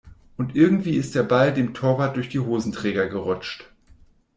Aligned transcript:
Und 0.35 0.55
irgendwie 0.55 0.95
ist 0.95 1.13
der 1.13 1.21
Ball 1.21 1.53
dem 1.53 1.75
Torwart 1.75 2.15
durch 2.15 2.27
die 2.27 2.39
Hosenträger 2.39 3.07
gerutscht. 3.07 3.69